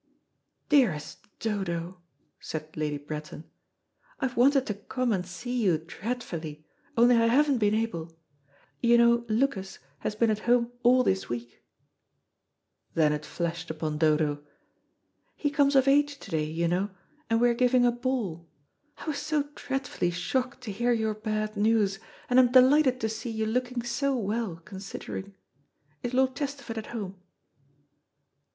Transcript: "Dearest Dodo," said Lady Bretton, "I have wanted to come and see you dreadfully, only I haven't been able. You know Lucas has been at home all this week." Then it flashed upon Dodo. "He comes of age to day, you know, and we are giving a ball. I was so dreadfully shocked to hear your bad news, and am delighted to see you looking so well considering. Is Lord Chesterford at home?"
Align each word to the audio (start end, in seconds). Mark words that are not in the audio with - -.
"Dearest 0.67 1.27
Dodo," 1.37 1.99
said 2.39 2.75
Lady 2.75 2.97
Bretton, 2.97 3.43
"I 4.19 4.25
have 4.25 4.35
wanted 4.35 4.65
to 4.65 4.73
come 4.73 5.13
and 5.13 5.23
see 5.27 5.61
you 5.61 5.77
dreadfully, 5.77 6.65
only 6.97 7.15
I 7.15 7.27
haven't 7.27 7.59
been 7.59 7.75
able. 7.75 8.17
You 8.81 8.97
know 8.97 9.25
Lucas 9.29 9.77
has 9.99 10.15
been 10.15 10.31
at 10.31 10.39
home 10.49 10.71
all 10.81 11.03
this 11.03 11.29
week." 11.29 11.63
Then 12.95 13.13
it 13.13 13.27
flashed 13.27 13.69
upon 13.69 13.99
Dodo. 13.99 14.43
"He 15.35 15.51
comes 15.51 15.75
of 15.75 15.87
age 15.87 16.17
to 16.17 16.31
day, 16.31 16.45
you 16.45 16.67
know, 16.67 16.89
and 17.29 17.39
we 17.39 17.47
are 17.49 17.53
giving 17.53 17.85
a 17.85 17.91
ball. 17.91 18.49
I 18.97 19.05
was 19.05 19.19
so 19.19 19.49
dreadfully 19.53 20.09
shocked 20.09 20.61
to 20.61 20.71
hear 20.71 20.93
your 20.93 21.13
bad 21.13 21.55
news, 21.55 21.99
and 22.27 22.39
am 22.39 22.51
delighted 22.51 22.99
to 23.01 23.07
see 23.07 23.29
you 23.29 23.45
looking 23.45 23.83
so 23.83 24.15
well 24.17 24.55
considering. 24.65 25.35
Is 26.01 26.15
Lord 26.15 26.35
Chesterford 26.35 26.79
at 26.79 26.87
home?" 26.87 27.19